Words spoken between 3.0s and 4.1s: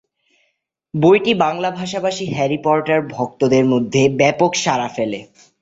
ভক্তদের মধ্যে